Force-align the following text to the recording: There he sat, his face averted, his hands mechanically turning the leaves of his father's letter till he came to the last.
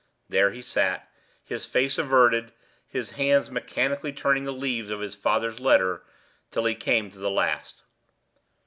There 0.29 0.49
he 0.49 0.63
sat, 0.63 1.11
his 1.43 1.67
face 1.67 1.99
averted, 1.99 2.53
his 2.87 3.11
hands 3.11 3.51
mechanically 3.51 4.11
turning 4.11 4.45
the 4.45 4.51
leaves 4.51 4.89
of 4.89 4.99
his 4.99 5.13
father's 5.13 5.59
letter 5.59 6.01
till 6.49 6.65
he 6.65 6.73
came 6.73 7.11
to 7.11 7.19
the 7.19 7.29
last. 7.29 7.83